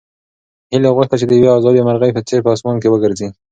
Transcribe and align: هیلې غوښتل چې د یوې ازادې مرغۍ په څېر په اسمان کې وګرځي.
هیلې 0.71 0.89
غوښتل 0.95 1.17
چې 1.21 1.25
د 1.27 1.31
یوې 1.39 1.49
ازادې 1.57 1.81
مرغۍ 1.87 2.11
په 2.13 2.21
څېر 2.27 2.39
په 2.43 2.49
اسمان 2.55 2.75
کې 2.81 2.91
وګرځي. 2.91 3.27